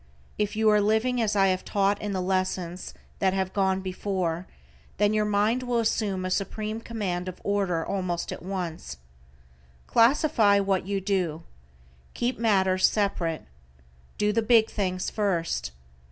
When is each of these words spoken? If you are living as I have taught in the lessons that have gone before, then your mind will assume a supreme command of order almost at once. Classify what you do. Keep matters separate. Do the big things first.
If 0.39 0.55
you 0.55 0.67
are 0.71 0.81
living 0.81 1.21
as 1.21 1.35
I 1.35 1.49
have 1.49 1.63
taught 1.63 2.01
in 2.01 2.11
the 2.11 2.23
lessons 2.23 2.95
that 3.19 3.35
have 3.35 3.53
gone 3.53 3.81
before, 3.81 4.47
then 4.97 5.13
your 5.13 5.25
mind 5.25 5.61
will 5.61 5.77
assume 5.77 6.25
a 6.25 6.31
supreme 6.31 6.79
command 6.81 7.27
of 7.27 7.39
order 7.43 7.85
almost 7.85 8.31
at 8.31 8.41
once. 8.41 8.97
Classify 9.85 10.59
what 10.59 10.87
you 10.87 11.01
do. 11.01 11.43
Keep 12.15 12.39
matters 12.39 12.87
separate. 12.89 13.43
Do 14.17 14.33
the 14.33 14.41
big 14.41 14.71
things 14.71 15.11
first. 15.11 15.69